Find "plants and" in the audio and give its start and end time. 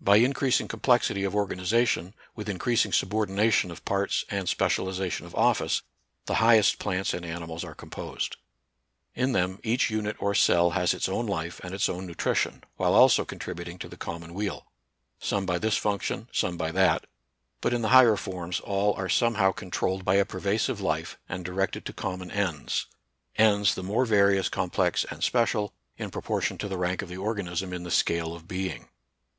6.78-7.26